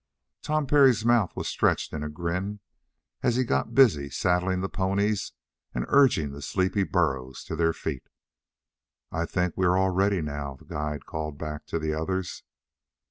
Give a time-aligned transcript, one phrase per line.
[0.41, 2.59] Tom Parry's mouth was stretched in a grin
[3.21, 5.33] as he got busy saddling the ponies
[5.75, 8.09] and urging the sleepy burros to their feet.
[9.11, 12.41] "I think we are all ready now," the guide called back to the others.